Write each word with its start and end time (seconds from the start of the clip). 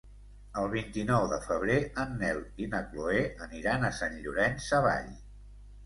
El 0.61 0.69
vint-i-nou 0.71 1.25
de 1.33 1.39
febrer 1.43 1.77
en 2.05 2.17
Nel 2.23 2.41
i 2.65 2.69
na 2.73 2.83
Chloé 2.89 3.21
aniran 3.49 3.87
a 3.87 3.95
Sant 4.03 4.21
Llorenç 4.25 4.69
Savall. 4.73 5.19